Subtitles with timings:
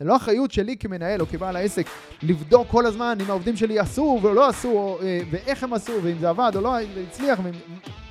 [0.00, 1.86] זה לא אחריות שלי כמנהל או כבעל העסק
[2.22, 6.18] לבדוק כל הזמן אם העובדים שלי עשו ולא עשו, או, אה, ואיך הם עשו, ואם
[6.18, 6.76] זה עבד או לא
[7.10, 7.40] הצליח,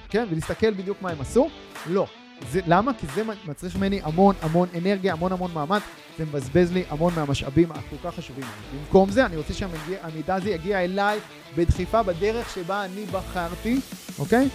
[0.10, 1.49] כן, ולהסתכל בדיוק מה הם עשו.
[1.86, 2.07] לא.
[2.52, 2.91] זה, למה?
[2.94, 5.81] כי זה מצריך ממני המון המון אנרגיה, המון המון מאמץ,
[6.17, 8.46] זה מבזבז לי המון מהמשאבים הכל כך חשובים.
[8.79, 11.19] במקום זה, אני רוצה שהמידע הזה יגיע אליי
[11.58, 13.79] בדחיפה בדרך שבה אני בחרתי,
[14.19, 14.49] אוקיי?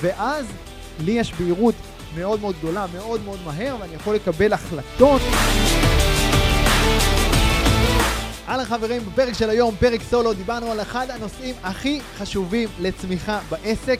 [0.00, 0.46] ואז
[1.00, 1.74] לי יש בהירות
[2.16, 5.20] מאוד מאוד גדולה, מאוד מאוד מהר, ואני יכול לקבל החלטות.
[8.50, 13.98] הלאה חברים, בפרק של היום, פרק סולו, דיברנו על אחד הנושאים הכי חשובים לצמיחה בעסק,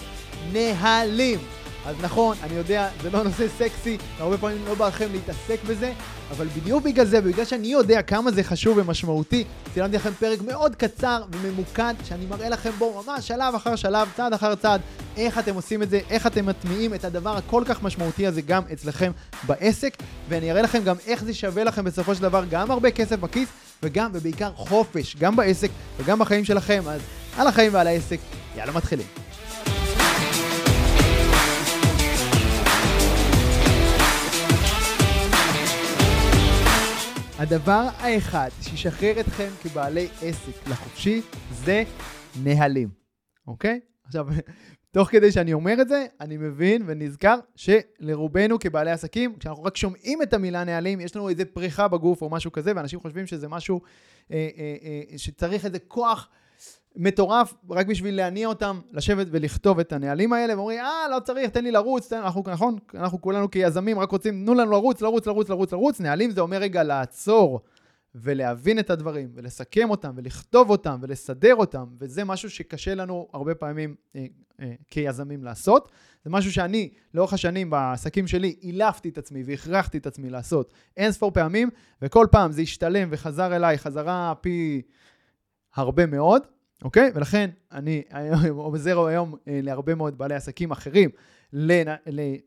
[0.52, 1.38] נהלים.
[1.86, 5.92] אז נכון, אני יודע, זה לא נושא סקסי, הרבה פעמים לא בא לכם להתעסק בזה,
[6.30, 9.44] אבל בדיוק בגלל זה, בגלל שאני יודע כמה זה חשוב ומשמעותי,
[9.74, 14.32] צילמתי לכם פרק מאוד קצר וממוקד, שאני מראה לכם בו ממש שלב אחר שלב, צעד
[14.32, 14.80] אחר צעד,
[15.16, 18.62] איך אתם עושים את זה, איך אתם מטמיעים את הדבר הכל כך משמעותי הזה גם
[18.72, 19.10] אצלכם
[19.46, 19.96] בעסק,
[20.28, 23.48] ואני אראה לכם גם איך זה שווה לכם בסופו של דבר גם הרבה כסף בכיס,
[23.82, 27.00] וגם ובעיקר חופש, גם בעסק וגם בחיים שלכם, אז
[27.36, 28.18] על החיים ועל העסק,
[28.56, 29.06] יאללה מתחילים.
[37.38, 41.22] הדבר האחד שישחרר אתכם כבעלי עסק לחופשי
[41.52, 41.82] זה
[42.42, 42.88] נהלים,
[43.46, 43.80] אוקיי?
[44.06, 44.26] עכשיו,
[44.92, 50.22] תוך כדי שאני אומר את זה, אני מבין ונזכר שלרובנו כבעלי עסקים, כשאנחנו רק שומעים
[50.22, 53.80] את המילה נהלים, יש לנו איזה פריחה בגוף או משהו כזה, ואנשים חושבים שזה משהו
[54.32, 56.28] אה, אה, אה, שצריך איזה כוח
[56.96, 61.64] מטורף רק בשביל להניע אותם לשבת ולכתוב את הנהלים האלה, ואומרים, אה, לא צריך, תן
[61.64, 65.48] לי לרוץ, תן, אנחנו, נכון, אנחנו כולנו כיזמים רק רוצים, תנו לנו לרוץ, לרוץ, לרוץ,
[65.48, 66.00] לרוץ, לרוץ.
[66.00, 67.60] נהלים זה אומר רגע לעצור
[68.14, 73.94] ולהבין את הדברים, ולסכם אותם, ולכתוב אותם, ולסדר אותם, וזה משהו שקשה לנו הרבה פעמים
[74.16, 74.26] אה,
[74.60, 75.90] אה, כיזמים לעשות.
[76.24, 81.12] זה משהו שאני, לאורך השנים בעסקים שלי, אילפתי את עצמי והכרחתי את עצמי לעשות אין
[81.12, 81.70] ספור פעמים,
[82.02, 84.82] וכל פעם זה השתלם וחזר אליי חזרה פי
[85.74, 86.42] הרבה מאוד.
[86.84, 87.10] אוקיי?
[87.14, 88.02] ולכן אני
[88.50, 91.10] עוזר היום אה, להרבה מאוד בעלי עסקים אחרים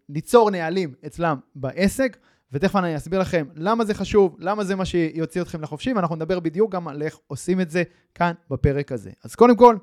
[0.10, 2.18] ליצור נהלים אצלם בעסק,
[2.54, 6.40] ותכף אני אסביר לכם למה זה חשוב, למה זה מה שיוציא אתכם לחופשי, ואנחנו נדבר
[6.40, 7.84] בדיוק גם על איך עושים את זה
[8.16, 9.12] כאן בפרק הזה.
[9.24, 9.78] אז קודם כל,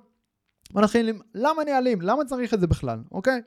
[0.71, 2.01] בוא נתחיל עם למה נהלים?
[2.01, 3.43] למה צריך את זה בכלל, אוקיי?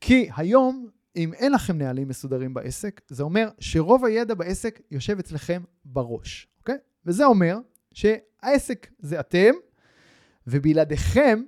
[0.00, 5.62] כי היום, אם אין לכם נהלים מסודרים בעסק, זה אומר שרוב הידע בעסק יושב אצלכם
[5.84, 6.78] בראש, אוקיי?
[7.06, 7.58] וזה אומר
[7.92, 9.52] שהעסק זה אתם,
[10.46, 11.42] ובלעדיכם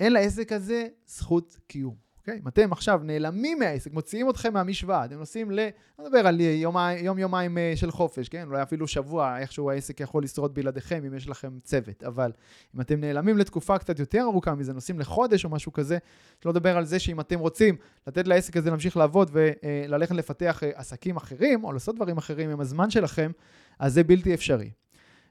[0.00, 1.94] אין לעסק הזה זכות קיום.
[2.22, 2.40] אוקיי?
[2.42, 5.58] אם אתם עכשיו נעלמים מהעסק, מוציאים אתכם מהמשוואה, אתם נוסעים ל...
[5.58, 8.46] אני מדבר על יום-יומיים אה, של חופש, כן?
[8.46, 12.04] אולי אפילו שבוע, איכשהו העסק יכול לשרוד בלעדיכם אם יש לכם צוות.
[12.04, 12.32] אבל
[12.74, 15.98] אם אתם נעלמים לתקופה קצת יותר ארוכה מזה, נוסעים לחודש או משהו כזה,
[16.42, 20.70] שלא לדבר על זה שאם אתם רוצים לתת לעסק הזה להמשיך לעבוד וללכת לפתח אה,
[20.74, 23.30] עסקים אחרים, או לעשות דברים אחרים עם הזמן שלכם,
[23.78, 24.70] אז זה בלתי אפשרי.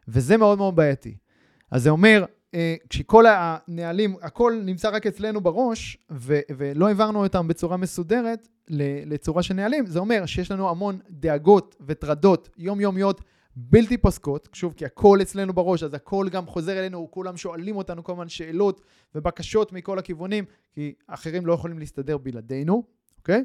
[0.07, 1.17] וזה מאוד מאוד בעייתי.
[1.71, 2.40] אז זה אומר, אה,
[2.89, 8.47] כשכל הנהלים, הכל נמצא רק אצלנו בראש, ו- ולא העברנו אותם בצורה מסודרת
[9.05, 13.21] לצורה של נהלים, זה אומר שיש לנו המון דאגות וטרדות יומיומיות
[13.55, 18.03] בלתי פוסקות, שוב, כי הכל אצלנו בראש, אז הכל גם חוזר אלינו, כולם שואלים אותנו
[18.03, 18.81] כל הזמן שאלות
[19.15, 22.83] ובקשות מכל הכיוונים, כי אחרים לא יכולים להסתדר בלעדינו,
[23.17, 23.43] אוקיי?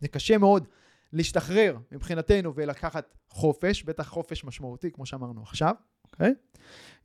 [0.00, 0.66] זה קשה מאוד
[1.12, 5.74] להשתחרר מבחינתנו ולקחת חופש, בטח חופש משמעותי, כמו שאמרנו עכשיו,
[6.04, 6.34] אוקיי?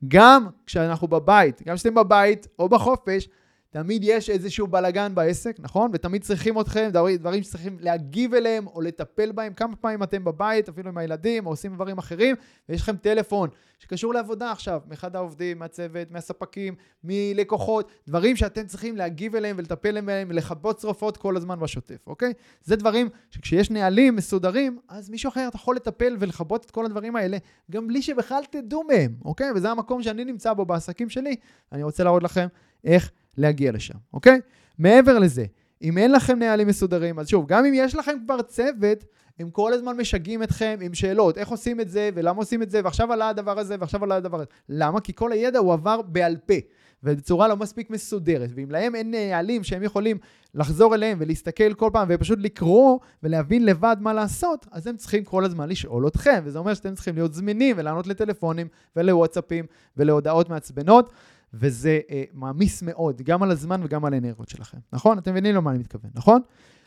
[0.08, 3.28] גם כשאנחנו בבית, גם כשאתם בבית או בחופש,
[3.74, 5.90] תמיד יש איזשהו בלגן בעסק, נכון?
[5.94, 9.54] ותמיד צריכים אתכם, דברים, שצריכים להגיב אליהם או לטפל בהם.
[9.54, 12.36] כמה פעמים אתם בבית, אפילו עם הילדים, או עושים דברים אחרים,
[12.68, 13.48] ויש לכם טלפון
[13.78, 16.74] שקשור לעבודה עכשיו, מאחד העובדים, מהצוות, מהספקים,
[17.04, 22.32] מלקוחות, דברים שאתם צריכים להגיב אליהם ולטפל בהם, ולכבות שרפות כל הזמן בשוטף, אוקיי?
[22.62, 27.36] זה דברים שכשיש נהלים מסודרים, אז מישהו אחר יכול לטפל ולכבות את כל הדברים האלה,
[27.70, 29.52] גם בלי שבכלל תדעו מהם, אוקיי?
[29.54, 31.36] וזה המקום שאני נמצא בו בעסקים שלי.
[31.72, 32.46] אני רוצה להראות לכם
[32.84, 34.40] איך להגיע לשם, אוקיי?
[34.78, 35.44] מעבר לזה,
[35.82, 39.04] אם אין לכם נהלים מסודרים, אז שוב, גם אם יש לכם כבר צוות,
[39.38, 42.80] הם כל הזמן משגעים אתכם עם שאלות, איך עושים את זה, ולמה עושים את זה,
[42.84, 44.46] ועכשיו עלה הדבר הזה, ועכשיו עלה הדבר הזה.
[44.68, 45.00] למה?
[45.00, 46.54] כי כל הידע הוא עבר בעל פה,
[47.02, 48.50] ובצורה לא מספיק מסודרת.
[48.54, 50.18] ואם להם אין נהלים שהם יכולים
[50.54, 55.44] לחזור אליהם ולהסתכל כל פעם, ופשוט לקרוא ולהבין לבד מה לעשות, אז הם צריכים כל
[55.44, 59.66] הזמן לשאול אתכם, וזה אומר שאתם צריכים להיות זמינים ולענות לטלפונים ולוואטסאפים
[59.96, 61.10] ולהודעות מעצבנות.
[61.54, 65.18] וזה אה, מעמיס מאוד, גם על הזמן וגם על האנרגיות שלכם, נכון?
[65.18, 66.40] אתם מבינים למה אני מתכוון, נכון?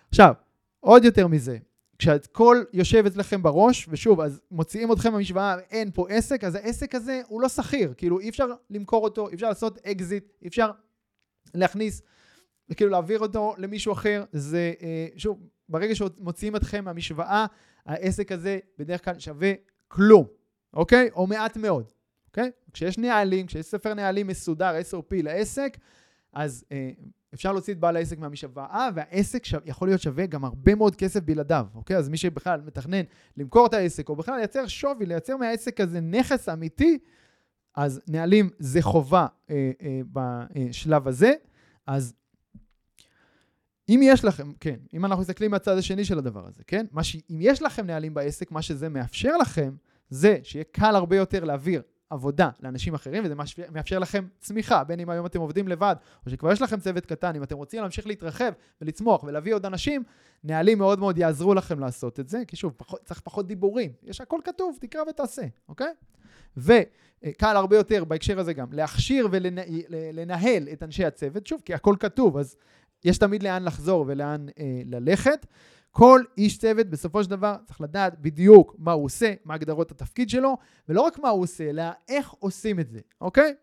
[0.09, 0.33] עכשיו,
[0.79, 1.57] עוד יותר מזה,
[1.99, 7.21] כשהכל יושב אצלכם בראש, ושוב, אז מוציאים אתכם במשוואה, אין פה עסק, אז העסק הזה
[7.27, 10.71] הוא לא שכיר, כאילו אי אפשר למכור אותו, אי אפשר לעשות אקזיט, אי אפשר
[11.53, 12.01] להכניס,
[12.75, 17.45] כאילו להעביר אותו למישהו אחר, זה, אה, שוב, ברגע שמוציאים אתכם מהמשוואה,
[17.85, 19.53] העסק הזה בדרך כלל שווה
[19.87, 20.25] כלום,
[20.73, 21.09] אוקיי?
[21.13, 21.91] או מעט מאוד,
[22.38, 22.51] אוקיי?
[22.74, 25.78] כשיש נהלים, כשיש ספר נהלים מסודר, SOP לעסק,
[26.34, 26.92] אז אה,
[27.34, 31.19] אפשר להוציא את בעל העסק מהמשוואה, והעסק שו, יכול להיות שווה גם הרבה מאוד כסף
[31.19, 31.98] בלעדיו, אוקיי?
[31.98, 33.01] אז מי שבכלל מתכנן
[33.38, 36.98] למכור את העסק, או בכלל לייצר שווי, לייצר מהעסק הזה נכס אמיתי,
[37.75, 41.34] אז נהלים זה חובה אה, אה, בשלב הזה.
[41.88, 42.13] אז
[43.89, 46.86] אם יש לכם, כן, אם אנחנו מסתכלים מהצד השני של הדבר הזה, כן?
[47.01, 49.75] ש, אם יש לכם נהלים בעסק, מה שזה מאפשר לכם,
[50.10, 53.36] זה שיהיה קל הרבה יותר להעביר עבודה לאנשים אחרים, וזה
[53.71, 55.95] מאפשר לכם צמיחה, בין אם היום אתם עובדים לבד,
[56.25, 58.51] או שכבר יש לכם צוות קטן, אם אתם רוצים להמשיך להתרחב
[58.81, 60.04] ולצמוח ולהביא עוד אנשים,
[60.44, 64.21] נהלים מאוד מאוד יעזרו לכם לעשות את זה, כי שוב, פחות, צריך פחות דיבורים, יש
[64.21, 65.94] הכל כתוב, תקרא ותעשה, אוקיי?
[66.57, 72.38] וקל הרבה יותר בהקשר הזה גם להכשיר ולנהל את אנשי הצוות, שוב, כי הכל כתוב,
[72.38, 72.56] אז
[73.06, 75.45] יש תמיד לאן לחזור ולאן אה, ללכת.
[75.92, 80.30] כל איש צוות בסופו של דבר צריך לדעת בדיוק מה הוא עושה, מה הגדרות התפקיד
[80.30, 80.57] שלו,
[80.89, 83.54] ולא רק מה הוא עושה, אלא איך עושים את זה, אוקיי?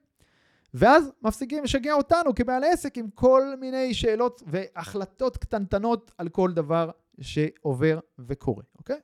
[0.74, 6.90] ואז מפסיקים לשגע אותנו כבעל עסק עם כל מיני שאלות והחלטות קטנטנות על כל דבר
[7.20, 9.00] שעובר וקורה, אוקיי?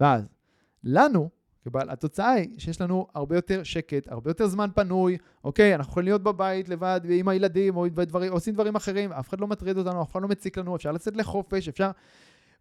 [0.00, 0.28] ואז
[0.84, 1.28] לנו,
[1.64, 5.74] כבעל, התוצאה היא שיש לנו הרבה יותר שקט, הרבה יותר זמן פנוי, אוקיי?
[5.74, 9.46] אנחנו יכולים להיות בבית לבד עם הילדים, או דברים, עושים דברים אחרים, אף אחד לא
[9.46, 11.90] מטריד אותנו, אף אחד לא מציק לנו, אפשר לצאת לחופש, אפשר...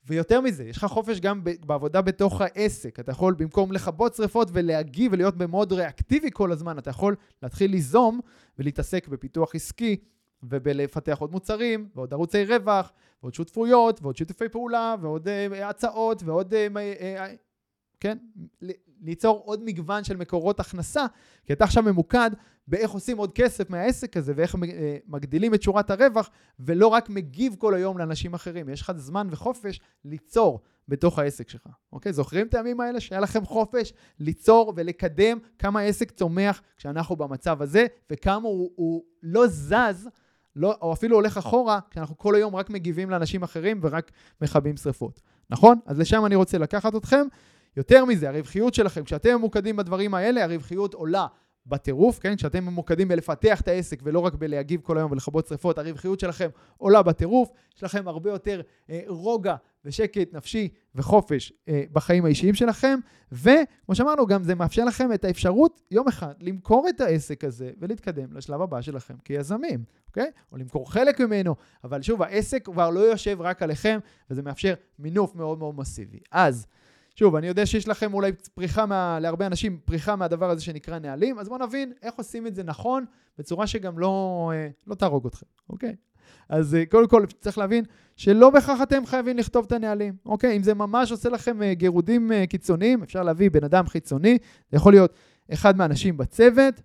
[0.05, 2.99] ויותר מזה, יש לך חופש גם בעבודה בתוך העסק.
[2.99, 8.19] אתה יכול במקום לכבות שריפות ולהגיב ולהיות במוד ריאקטיבי כל הזמן, אתה יכול להתחיל ליזום
[8.59, 9.97] ולהתעסק בפיתוח עסקי
[10.43, 12.91] ובלפתח עוד מוצרים ועוד ערוצי רווח
[13.23, 16.53] ועוד שותפויות ועוד שיתופי פעולה ועוד uh, הצעות ועוד...
[16.53, 16.77] Uh,
[17.17, 17.50] uh,
[18.01, 18.17] כן?
[19.01, 21.05] ליצור עוד מגוון של מקורות הכנסה,
[21.45, 22.31] כי אתה עכשיו ממוקד
[22.67, 27.55] באיך עושים עוד כסף מהעסק הזה ואיך אה, מגדילים את שורת הרווח, ולא רק מגיב
[27.57, 28.69] כל היום לאנשים אחרים.
[28.69, 32.13] יש לך זמן וחופש ליצור בתוך העסק שלך, אוקיי?
[32.13, 37.85] זוכרים את הימים האלה שהיה לכם חופש ליצור ולקדם כמה העסק צומח כשאנחנו במצב הזה,
[38.11, 40.09] וכמה הוא, הוא לא זז,
[40.55, 44.11] לא, או אפילו הולך אחורה, כשאנחנו כל היום רק מגיבים לאנשים אחרים ורק
[44.41, 45.21] מכבים שרפות.
[45.49, 45.79] נכון?
[45.85, 47.27] אז לשם אני רוצה לקחת אתכם.
[47.77, 51.27] יותר מזה, הרווחיות שלכם, כשאתם ממוקדים בדברים האלה, הרווחיות עולה
[51.65, 52.35] בטירוף, כן?
[52.35, 57.03] כשאתם ממוקדים בלפתח את העסק ולא רק בלהגיב כל היום ולכבות שרפות, הרווחיות שלכם עולה
[57.03, 62.99] בטירוף, יש לכם הרבה יותר אה, רוגע ושקט נפשי וחופש אה, בחיים האישיים שלכם,
[63.31, 68.33] וכמו שאמרנו, גם זה מאפשר לכם את האפשרות יום אחד למכור את העסק הזה ולהתקדם
[68.33, 70.31] לשלב הבא שלכם כיזמים, אוקיי?
[70.51, 75.35] או למכור חלק ממנו, אבל שוב, העסק כבר לא יושב רק עליכם, וזה מאפשר מינוף
[75.35, 76.19] מאוד מאוד מסיבי.
[76.31, 76.67] אז,
[77.21, 81.39] שוב, אני יודע שיש לכם אולי פריחה, מה, להרבה אנשים, פריחה מהדבר הזה שנקרא נהלים,
[81.39, 83.05] אז בואו נבין איך עושים את זה נכון,
[83.37, 85.95] בצורה שגם לא, אה, לא תהרוג אתכם, אוקיי?
[86.49, 87.83] אז אה, קודם כל צריך להבין
[88.15, 90.57] שלא בהכרח אתם חייבים לכתוב את הנהלים, אוקיי?
[90.57, 94.37] אם זה ממש עושה לכם אה, גירודים קיצוניים, אפשר להביא בן אדם חיצוני,
[94.71, 95.13] זה יכול להיות
[95.53, 96.81] אחד מהאנשים בצוות,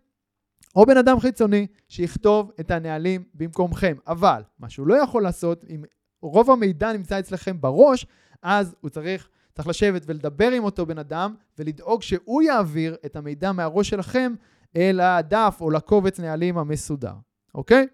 [0.77, 3.97] או בן אדם חיצוני שיכתוב את הנהלים במקומכם.
[4.07, 5.85] אבל מה שהוא לא יכול לעשות, אם
[6.23, 8.07] רוב המידע נמצא אצלכם בראש,
[8.43, 13.53] אז הוא צריך צריך לשבת ולדבר עם אותו בן אדם ולדאוג שהוא יעביר את המידע
[13.53, 14.35] מהראש שלכם
[14.77, 17.15] אל הדף או לקובץ נהלים המסודר,
[17.55, 17.87] אוקיי?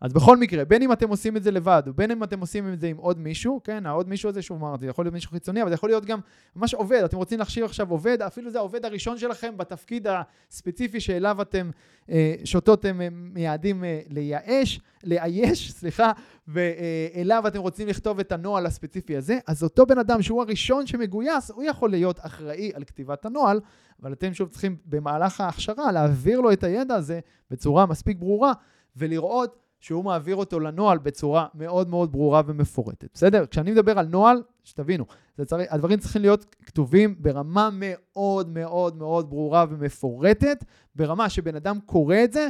[0.00, 2.80] אז בכל מקרה, בין אם אתם עושים את זה לבד, ובין אם אתם עושים את
[2.80, 5.70] זה עם עוד מישהו, כן, העוד מישהו הזה, שוב אמרתי, יכול להיות מישהו חיצוני, אבל
[5.70, 6.20] זה יכול להיות גם
[6.56, 10.06] ממש עובד, אתם רוצים להכשיר עכשיו עובד, אפילו זה העובד הראשון שלכם בתפקיד
[10.50, 11.70] הספציפי שאליו אתם,
[12.10, 16.12] אה, שאותו אתם אה, מייעדים אה, לייאש, לאייש, סליחה,
[16.48, 21.50] ואליו אתם רוצים לכתוב את הנוהל הספציפי הזה, אז אותו בן אדם שהוא הראשון שמגויס,
[21.50, 23.60] הוא יכול להיות אחראי על כתיבת הנוהל,
[24.02, 28.52] אבל אתם שוב צריכים במהלך ההכשרה להעביר לו את הידע הזה בצורה מספיק ברורה,
[28.96, 33.08] ולראות שהוא מעביר אותו לנוהל בצורה מאוד מאוד ברורה ומפורטת.
[33.14, 33.46] בסדר?
[33.46, 35.04] כשאני מדבר על נוהל, שתבינו,
[35.44, 40.64] צריך, הדברים צריכים להיות כתובים ברמה מאוד מאוד מאוד ברורה ומפורטת,
[40.94, 42.48] ברמה שבן אדם קורא את זה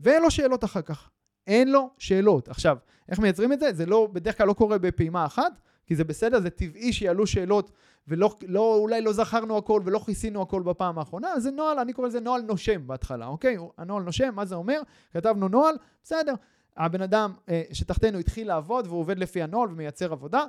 [0.00, 1.10] ואין לו שאלות אחר כך.
[1.46, 2.48] אין לו שאלות.
[2.48, 2.76] עכשיו,
[3.08, 3.72] איך מייצרים את זה?
[3.72, 7.70] זה לא, בדרך כלל לא קורה בפעימה אחת, כי זה בסדר, זה טבעי שיעלו שאלות,
[8.08, 12.20] ואולי לא, לא זכרנו הכל ולא כיסינו הכל בפעם האחרונה, זה נוהל, אני קורא לזה
[12.20, 13.56] נוהל נושם בהתחלה, אוקיי?
[13.78, 14.80] הנוהל נושם, מה זה אומר?
[15.12, 16.34] כתבנו נוהל, בסדר.
[16.78, 20.44] הבן אדם אה, שתחתנו התחיל לעבוד והוא עובד לפי הנוהל ומייצר עבודה.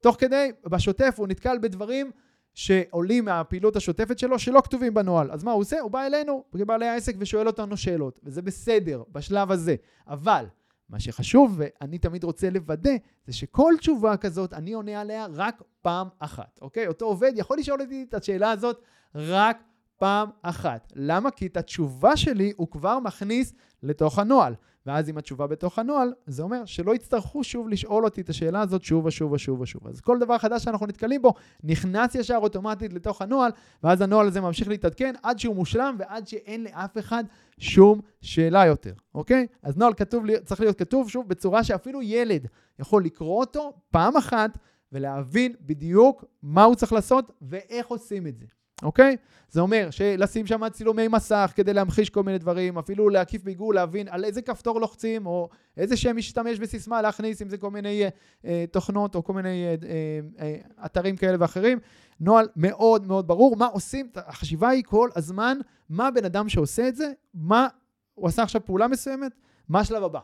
[0.00, 2.10] תוך כדי, בשוטף הוא נתקל בדברים
[2.54, 5.30] שעולים מהפעילות השוטפת שלו שלא כתובים בנוהל.
[5.30, 5.80] אז מה הוא עושה?
[5.80, 9.76] הוא בא אלינו, כבעלי העסק, ושואל אותנו שאלות, וזה בסדר בשלב הזה.
[10.08, 10.46] אבל
[10.88, 12.90] מה שחשוב, ואני תמיד רוצה לוודא,
[13.26, 16.86] זה שכל תשובה כזאת, אני עונה עליה רק פעם אחת, אוקיי?
[16.86, 18.82] אותו עובד יכול לשאול אותי את השאלה הזאת
[19.14, 19.62] רק
[20.02, 20.92] פעם אחת.
[20.96, 21.30] למה?
[21.30, 24.54] כי את התשובה שלי הוא כבר מכניס לתוך הנוהל.
[24.86, 28.82] ואז עם התשובה בתוך הנוהל, זה אומר שלא יצטרכו שוב לשאול אותי את השאלה הזאת
[28.82, 29.86] שוב ושוב ושוב ושוב.
[29.86, 33.50] אז כל דבר חדש שאנחנו נתקלים בו, נכנס ישר אוטומטית לתוך הנוהל,
[33.82, 37.24] ואז הנוהל הזה ממשיך להתעדכן עד שהוא מושלם ועד שאין לאף אחד
[37.58, 39.46] שום שאלה יותר, אוקיי?
[39.62, 42.46] אז נוהל כתוב, צריך להיות כתוב, שוב, בצורה שאפילו ילד
[42.78, 44.58] יכול לקרוא אותו פעם אחת
[44.92, 48.46] ולהבין בדיוק מה הוא צריך לעשות ואיך עושים את זה.
[48.82, 49.16] אוקיי?
[49.48, 54.08] זה אומר שלשים שם צילומי מסך כדי להמחיש כל מיני דברים, אפילו להקיף בעיגול, להבין
[54.10, 58.08] על איזה כפתור לוחצים, או איזה שם משתמש בסיסמה להכניס, אם זה כל מיני אה,
[58.44, 61.78] אה, תוכנות או כל מיני אה, אה, אה, אתרים כאלה ואחרים.
[62.20, 65.58] נוהל מאוד מאוד ברור מה עושים, החשיבה היא כל הזמן,
[65.88, 67.68] מה בן אדם שעושה את זה, מה,
[68.14, 69.32] הוא עשה עכשיו פעולה מסוימת,
[69.68, 70.20] מה השלב הבא?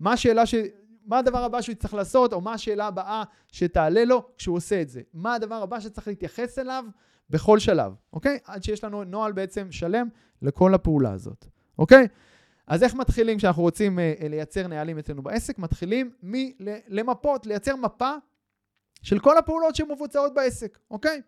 [0.00, 0.54] מה השאלה ש...
[1.06, 3.22] מה הדבר הבא שהוא יצטרך לעשות, או מה השאלה הבאה
[3.52, 5.00] שתעלה לו כשהוא עושה את זה?
[5.14, 6.84] מה הדבר הבא שצריך להתייחס אליו
[7.30, 8.38] בכל שלב, אוקיי?
[8.44, 10.08] עד שיש לנו נוהל בעצם שלם
[10.42, 11.46] לכל הפעולה הזאת,
[11.78, 12.08] אוקיי?
[12.66, 15.58] אז איך מתחילים כשאנחנו רוצים אה, לייצר נהלים אצלנו בעסק?
[15.58, 18.12] מתחילים מלמפות, לייצר מפה
[19.02, 21.22] של כל הפעולות שמבוצעות בעסק, אוקיי?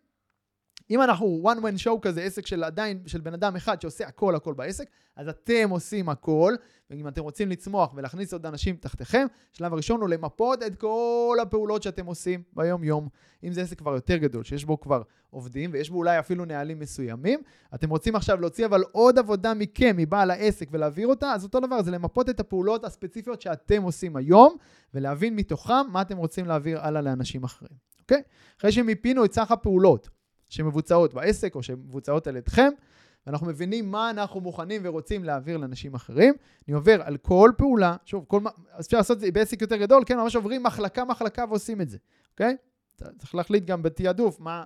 [0.90, 4.34] אם אנחנו one man show כזה, עסק של עדיין, של בן אדם אחד שעושה הכל
[4.34, 6.54] הכל בעסק, אז אתם עושים הכל,
[6.90, 11.82] ואם אתם רוצים לצמוח ולהכניס עוד אנשים תחתיכם, השלב הראשון הוא למפות את כל הפעולות
[11.82, 13.08] שאתם עושים ביום-יום.
[13.44, 16.78] אם זה עסק כבר יותר גדול, שיש בו כבר עובדים, ויש בו אולי אפילו נהלים
[16.78, 17.40] מסוימים,
[17.74, 21.82] אתם רוצים עכשיו להוציא אבל עוד עבודה מכם, מבעל העסק, ולהעביר אותה, אז אותו דבר,
[21.82, 24.56] זה למפות את הפעולות הספציפיות שאתם עושים היום,
[24.94, 28.22] ולהבין מתוכם מה אתם רוצים להעביר הלאה לאנשים אחרים, אוקיי?
[28.58, 30.08] אחרי שמיפינו את סך הפעולות,
[30.48, 32.68] שמבוצעות בעסק או שמבוצעות על ידכם,
[33.26, 36.34] ואנחנו מבינים מה אנחנו מוכנים ורוצים להעביר לאנשים אחרים.
[36.68, 38.40] אני עובר על כל פעולה, שוב, כל,
[38.72, 41.98] אז אפשר לעשות את זה בעסק יותר גדול, כן, ממש עוברים מחלקה-מחלקה ועושים את זה,
[42.32, 42.56] אוקיי?
[43.18, 44.64] צריך להחליט גם בתעדוף מה,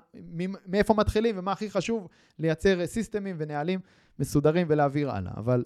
[0.67, 2.09] מאיפה מתחילים ומה הכי חשוב
[2.39, 3.81] לייצר סיסטמים ונהלים
[4.19, 5.33] מסודרים ולהעביר הלאה.
[5.37, 5.65] אבל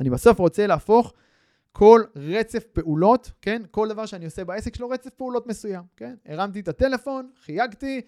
[0.00, 1.12] אני בסוף רוצה להפוך
[1.72, 3.62] כל רצף פעולות, כן?
[3.70, 6.14] כל דבר שאני עושה בעסק שלו רצף פעולות מסוים, כן?
[6.26, 8.00] הרמתי את הטלפון, חייגתי,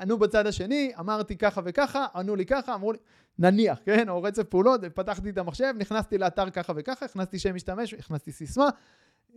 [0.00, 2.98] ענו בצד השני, אמרתי ככה וככה, ענו לי ככה, אמרו לי,
[3.38, 7.94] נניח, כן, או רצף פעולות, פתחתי את המחשב, נכנסתי לאתר ככה וככה, הכנסתי שם משתמש,
[7.94, 8.68] הכנסתי סיסמה,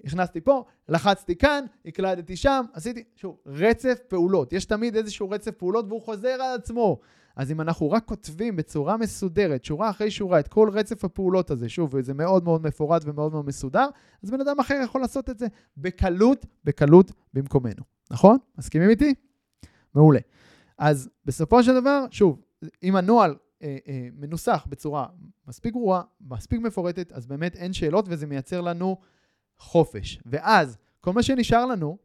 [0.04, 4.54] הכנסתי פה, לחצתי כאן, הקלדתי שם, עשיתי, שוב, רצף פעולות.
[4.54, 7.00] יש תמיד איזשהו רצף פעולות והוא חוזר על עצמו.
[7.36, 11.70] אז אם אנחנו רק כותבים בצורה מסודרת, שורה אחרי שורה, את כל רצף הפעולות הזה,
[11.70, 13.88] שוב, וזה מאוד מאוד מפורט ומאוד מאוד מסודר,
[14.24, 15.48] אז בן אדם אחר יכול לעשות את זה
[15.78, 17.84] בקלות, בקלות במקומנו.
[18.12, 18.38] נכון?
[18.58, 19.14] מסכימים איתי?
[19.96, 20.20] מעולה.
[20.78, 22.42] אז בסופו של דבר, שוב,
[22.84, 25.08] אם הנוהל אה, אה, מנוסח בצורה
[25.48, 28.98] מספיק גרועה, מספיק מפורטת, אז באמת אין שאלות וזה מייצר לנו
[29.58, 30.20] חופש.
[30.25, 31.98] ואז כל מה שנשאר לנו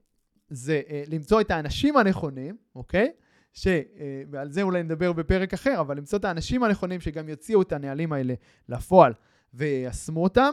[0.48, 3.12] זה אה, למצוא את האנשים הנכונים, אוקיי?
[3.52, 3.66] ש...
[3.66, 7.72] אה, ועל זה אולי נדבר בפרק אחר, אבל למצוא את האנשים הנכונים שגם יוציאו את
[7.72, 8.34] הנהלים האלה
[8.68, 9.12] לפועל
[9.54, 10.50] ויישמו אותם.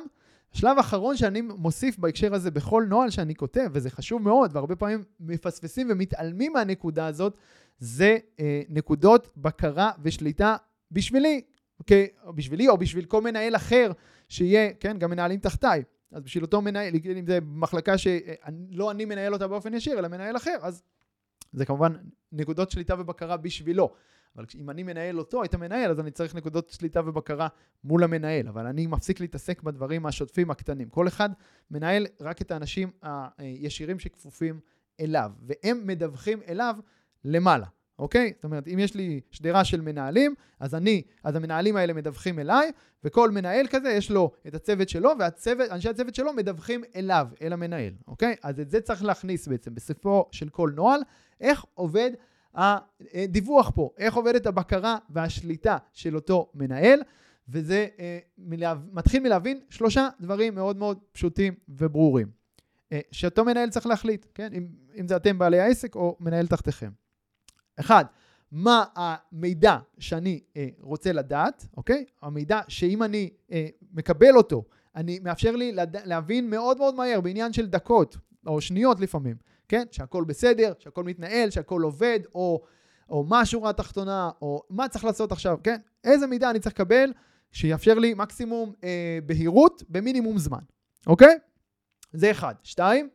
[0.54, 5.04] השלב האחרון שאני מוסיף בהקשר הזה בכל נוהל שאני כותב, וזה חשוב מאוד, והרבה פעמים
[5.20, 7.38] מפספסים ומתעלמים מהנקודה הזאת,
[7.80, 10.56] זה אה, נקודות בקרה ושליטה
[10.92, 11.42] בשבילי,
[11.80, 12.08] אוקיי?
[12.24, 13.92] או בשבילי או בשביל כל מנהל אחר
[14.30, 15.84] שיהיה, כן, גם מנהלים תחתיי.
[16.12, 20.38] אז בשביל אותו מנהל, אם זה מחלקה שלא אני מנהל אותה באופן ישיר, אלא מנהל
[20.38, 20.84] אחר, אז
[21.54, 21.94] זה כמובן
[22.32, 23.94] נקודות שליטה ובקרה בשבילו.
[24.36, 27.48] אבל אם אני מנהל אותו, את המנהל, אז אני צריך נקודות שליטה ובקרה
[27.84, 28.48] מול המנהל.
[28.48, 30.90] אבל אני מפסיק להתעסק בדברים השוטפים הקטנים.
[30.90, 31.30] כל אחד
[31.72, 32.92] מנהל רק את האנשים
[33.38, 34.60] הישירים שכפופים
[35.00, 36.76] אליו, והם מדווחים אליו
[37.26, 37.66] למעלה.
[38.00, 38.34] אוקיי?
[38.36, 42.72] זאת אומרת, אם יש לי שדרה של מנהלים, אז אני, אז המנהלים האלה מדווחים אליי,
[43.04, 47.94] וכל מנהל כזה יש לו את הצוות שלו, ואנשי הצוות שלו מדווחים אליו, אל המנהל,
[48.08, 48.36] אוקיי?
[48.44, 51.02] אז את זה צריך להכניס בעצם בסופו של כל נוהל,
[51.42, 52.12] איך עובד
[52.56, 57.00] הדיווח פה, איך עובדת הבקרה והשליטה של אותו מנהל,
[57.50, 58.20] וזה אה,
[58.92, 62.28] מתחיל מלהבין שלושה דברים מאוד מאוד פשוטים וברורים.
[62.92, 64.54] אה, שאותו מנהל צריך להחליט, כן?
[64.54, 64.68] אם,
[65.00, 66.90] אם זה אתם בעלי העסק או מנהל תחתיכם.
[67.80, 68.06] אחד,
[68.52, 72.06] מה המידע שאני אה, רוצה לדעת, אוקיי?
[72.22, 74.64] המידע שאם אני אה, מקבל אותו,
[74.96, 75.98] אני מאפשר לי לד...
[76.08, 79.36] להבין מאוד מאוד מהר, בעניין של דקות או שניות לפעמים,
[79.68, 79.86] כן?
[79.92, 82.62] שהכל בסדר, שהכל מתנהל, שהכל עובד, או,
[83.10, 85.78] או מה השורה התחתונה, או מה צריך לעשות עכשיו, כן?
[86.04, 87.14] איזה מידע אני צריך לקבל
[87.52, 90.62] שיאפשר לי מקסימום אה, בהירות במינימום זמן,
[91.08, 91.38] אוקיי?
[92.14, 92.56] זה אחד.
[92.64, 93.10] שתיים,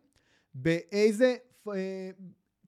[0.54, 1.37] באיזה...
[1.68, 2.11] אה,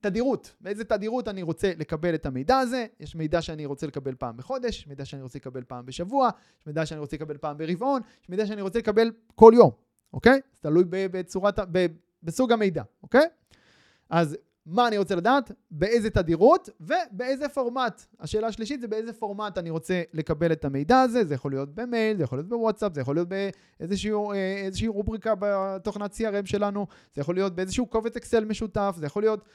[0.01, 2.85] תדירות, באיזה תדירות אני רוצה לקבל את המידע הזה.
[2.99, 6.67] יש מידע שאני רוצה לקבל פעם בחודש, יש מידע שאני רוצה לקבל פעם בשבוע, יש
[6.67, 9.71] מידע שאני רוצה לקבל פעם ברבעון, יש מידע שאני רוצה לקבל כל יום,
[10.13, 10.41] אוקיי?
[10.61, 11.59] תלוי בצורת,
[12.23, 13.25] בסוג המידע, אוקיי?
[14.09, 18.05] אז מה אני רוצה לדעת, באיזה תדירות ובאיזה פורמט.
[18.19, 22.17] השאלה השלישית זה באיזה פורמט אני רוצה לקבל את המידע הזה, זה יכול להיות במייל,
[22.17, 23.27] זה יכול להיות בוואטסאפ, זה יכול להיות
[23.79, 29.45] באיזושהי רובריקה בתוכנת CRM שלנו, זה יכול להיות באיזשהו קובץ אקסל משותף, זה יכול להיות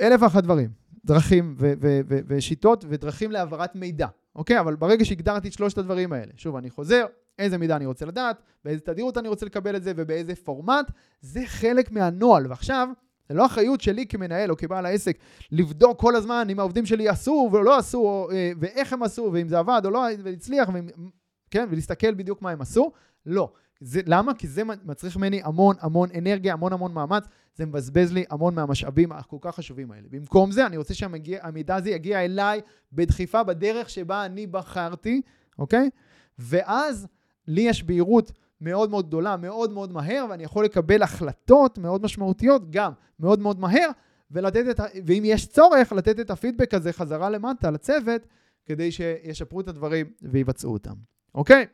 [0.00, 0.70] אלף ואחת דברים,
[1.04, 4.60] דרכים ו- ו- ו- ושיטות ודרכים להעברת מידע, אוקיי?
[4.60, 7.06] אבל ברגע שהגדרתי את שלושת הדברים האלה, שוב, אני חוזר,
[7.38, 11.40] איזה מידע אני רוצה לדעת, באיזה תדירות אני רוצה לקבל את זה ובאיזה פורמט, זה
[11.46, 12.46] חלק מהנוהל.
[12.46, 12.88] ועכשיו,
[13.28, 15.18] זה לא אחריות שלי כמנהל או כבעל העסק
[15.50, 19.58] לבדוק כל הזמן אם העובדים שלי עשו ולא עשו, אה, ואיך הם עשו, ואם זה
[19.58, 20.88] עבד או לא והצליח, ואם,
[21.50, 22.92] כן, ולהסתכל בדיוק מה הם עשו.
[23.26, 23.52] לא.
[23.80, 24.34] זה, למה?
[24.34, 27.24] כי זה מצריך ממני המון המון אנרגיה, המון המון מאמץ,
[27.54, 30.06] זה מבזבז לי המון מהמשאבים הכל כך חשובים האלה.
[30.10, 32.60] במקום זה, אני רוצה שהמידע הזה יגיע אליי
[32.92, 35.22] בדחיפה בדרך שבה אני בחרתי,
[35.58, 35.90] אוקיי?
[36.38, 37.06] ואז
[37.48, 42.70] לי יש בהירות מאוד מאוד גדולה, מאוד מאוד מהר, ואני יכול לקבל החלטות מאוד משמעותיות
[42.70, 43.90] גם מאוד מאוד מהר,
[44.30, 48.26] ולתת את, ואם יש צורך, לתת את הפידבק הזה חזרה למטה לצוות,
[48.66, 50.94] כדי שישפרו את הדברים ויבצעו אותם.
[51.34, 51.66] אוקיי?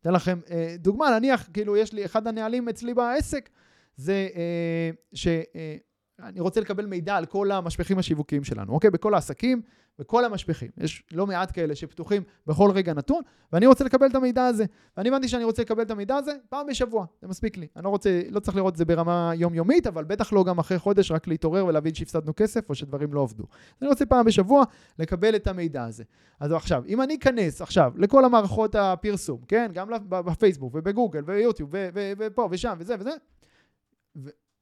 [0.00, 3.48] אתן לכם אה, דוגמה, נניח, כאילו, יש לי, אחד הנהלים אצלי בעסק,
[3.96, 5.26] זה אה, ש...
[5.28, 5.76] אה,
[6.24, 8.90] אני רוצה לקבל מידע על כל המשפחים השיווקיים שלנו, אוקיי?
[8.90, 9.62] בכל העסקים,
[9.98, 10.68] בכל המשפחים.
[10.76, 14.64] יש לא מעט כאלה שפתוחים בכל רגע נתון, ואני רוצה לקבל את המידע הזה.
[14.96, 17.66] ואני הבנתי שאני רוצה לקבל את המידע הזה פעם בשבוע, זה מספיק לי.
[17.76, 20.78] אני לא רוצה, לא צריך לראות את זה ברמה יומיומית, אבל בטח לא גם אחרי
[20.78, 23.44] חודש רק להתעורר ולהבין שהפסדנו כסף או שדברים לא עובדו.
[23.82, 24.64] אני רוצה פעם בשבוע
[24.98, 26.04] לקבל את המידע הזה.
[26.40, 29.70] אז עכשיו, אם אני אכנס עכשיו לכל המערכות הפרסום, כן?
[29.74, 33.10] גם בפייסבוק ובגוגל ויוטיוב ופה ושם וזה וזה,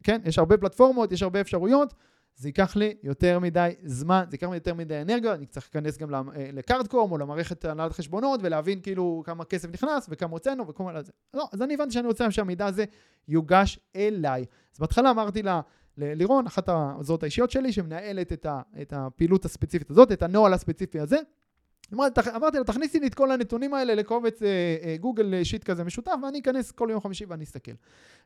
[0.03, 0.21] כן?
[0.25, 1.95] יש הרבה פלטפורמות, יש הרבה אפשרויות,
[2.37, 5.99] זה ייקח לי יותר מדי זמן, זה ייקח לי יותר מדי אנרגיה, אני צריך להיכנס
[5.99, 10.85] גם אה, לקארדקום או למערכת הנהלת חשבונות ולהבין כאילו כמה כסף נכנס וכמה הוצאנו וכל
[10.85, 10.99] מיני...
[11.35, 12.85] לא, אז אני הבנתי שאני רוצה שהמידע הזה
[13.29, 14.45] יוגש אליי.
[14.75, 15.61] אז בהתחלה אמרתי לה,
[15.97, 21.01] ללירון, אחת העוזרות האישיות שלי, שמנהלת את, ה, את הפעילות הספציפית הזאת, את הנוהל הספציפי
[21.01, 21.17] הזה,
[22.37, 24.49] אמרתי לו, תכניסי לי את כל הנתונים האלה לקובץ אה,
[24.83, 27.73] אה, גוגל אה, שיט כזה משותף, ואני אכנס כל יום חמישי ואני אסתכל.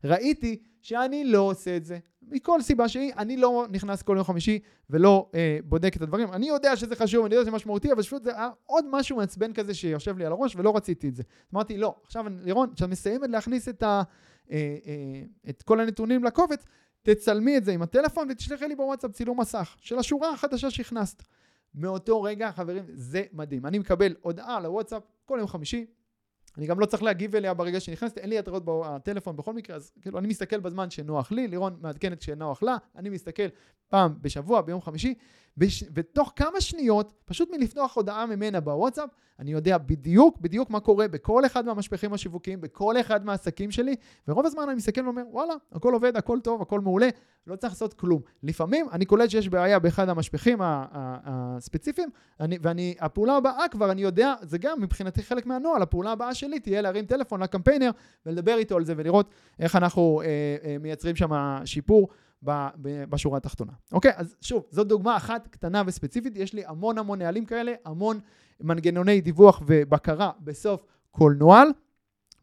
[0.05, 4.59] ראיתי שאני לא עושה את זה, מכל סיבה שהיא, אני לא נכנס כל יום חמישי
[4.91, 6.33] ולא אה, בודק את הדברים.
[6.33, 9.53] אני יודע שזה חשוב, אני יודע שזה משמעותי, אבל פשוט זה היה עוד משהו מעצבן
[9.53, 11.23] כזה שיושב לי על הראש, ולא רציתי את זה.
[11.55, 14.03] אמרתי, לא, עכשיו, לירון, כשאת מסיימת להכניס את, ה,
[14.51, 16.65] אה, אה, את כל הנתונים לקובץ,
[17.03, 21.23] תצלמי את זה עם הטלפון ותשלחי לי בוואטסאפ צילום מסך של השורה החדשה שהכנסת.
[21.77, 23.67] מאותו רגע, חברים, זה מדהים.
[23.67, 25.87] אני מקבל הודעה לוואטסאפ כל יום חמישי,
[26.57, 29.93] אני גם לא צריך להגיב אליה ברגע שנכנסתי, אין לי התראות בטלפון בכל מקרה, אז
[30.03, 33.47] כאילו אני מסתכל בזמן שנוח לי, לירון מעדכנת כשנוח לה, אני מסתכל
[33.89, 35.15] פעם בשבוע, ביום חמישי,
[35.57, 35.85] בש...
[35.95, 41.47] ותוך כמה שניות, פשוט מלפתוח הודעה ממנה בוואטסאפ, אני יודע בדיוק, בדיוק מה קורה בכל
[41.47, 43.97] אחד מהמשפחים השיווקיים, בכל אחד מהעסקים שלי,
[44.29, 47.09] ורוב הזמן אני מסתכל ואומר, וואלה, הכל עובד, הכל טוב, הכל מעולה,
[47.47, 48.21] לא צריך לעשות כלום.
[48.43, 52.09] לפעמים אני קולט שיש בעיה באחד המשפחים הספציפיים,
[52.41, 56.83] אני, ואני, הפעולה הבאה כבר, אני יודע, זה גם מבחינתי חלק מהנוהל, הפעולה הבאה תהיה
[56.83, 57.91] להרים טלפון לקמפיינר
[58.27, 60.27] ולדבר איתו על זה ולראות איך אנחנו אה,
[60.65, 62.09] אה, מייצרים שם שיפור.
[63.09, 63.73] בשורה התחתונה.
[63.93, 68.21] אוקיי, אז שוב, זאת דוגמה אחת קטנה וספציפית, יש לי המון המון נהלים כאלה, המון
[68.61, 71.69] מנגנוני דיווח ובקרה בסוף כל נוהל.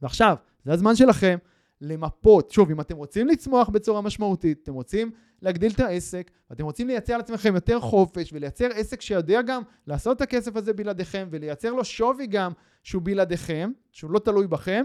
[0.02, 0.36] ועכשיו,
[0.66, 1.38] זה הזמן שלכם
[1.84, 2.52] למפות.
[2.52, 7.18] שוב, אם אתם רוצים לצמוח בצורה משמעותית, אתם רוצים להגדיל את העסק, ואתם רוצים לייצר
[7.18, 12.28] לעצמכם יותר חופש ולייצר עסק שיודע גם לעשות את הכסף הזה בלעדיכם ולייצר לו שווי
[12.28, 12.52] גם
[12.84, 14.84] שהוא בלעדיכם, שהוא לא תלוי בכם,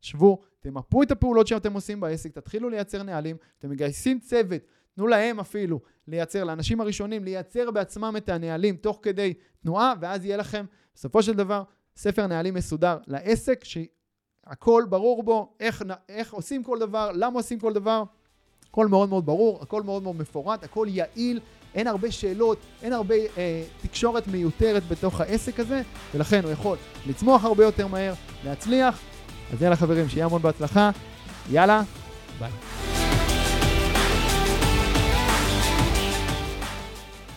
[0.00, 4.62] שבו, תמפו את הפעולות שאתם עושים בעסק, תתחילו לייצר נהלים, אתם מגייסים צוות,
[4.94, 10.36] תנו להם אפילו לייצר, לאנשים הראשונים, לייצר בעצמם את הנהלים תוך כדי תנועה, ואז יהיה
[10.36, 11.62] לכם בסופו של דבר
[11.96, 13.64] ספר נהלים מסודר לעסק,
[14.48, 18.02] שהכל ברור בו, איך, איך עושים כל דבר, למה עושים כל דבר,
[18.70, 21.40] הכל מאוד מאוד ברור, הכל מאוד מאוד מפורט, הכל יעיל,
[21.74, 25.82] אין הרבה שאלות, אין הרבה אה, תקשורת מיותרת בתוך העסק הזה,
[26.14, 29.00] ולכן הוא יכול לצמוח הרבה יותר מהר, להצליח,
[29.52, 30.90] אז יאללה חברים, שיהיה המון בהצלחה.
[31.50, 31.82] יאללה,
[32.38, 32.97] ביי.